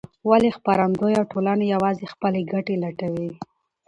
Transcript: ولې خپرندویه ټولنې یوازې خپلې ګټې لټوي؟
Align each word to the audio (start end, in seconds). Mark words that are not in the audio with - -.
ولې 0.29 0.49
خپرندویه 0.57 1.21
ټولنې 1.31 1.65
یوازې 1.73 2.05
خپلې 2.13 2.41
ګټې 2.51 2.75
لټوي؟ 2.83 3.31